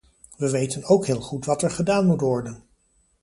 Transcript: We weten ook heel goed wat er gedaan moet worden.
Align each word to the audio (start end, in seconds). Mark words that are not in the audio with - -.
We 0.39 0.49
weten 0.51 0.83
ook 0.83 1.05
heel 1.05 1.21
goed 1.21 1.45
wat 1.45 1.61
er 1.63 1.71
gedaan 1.71 2.05
moet 2.05 2.21
worden. 2.21 2.63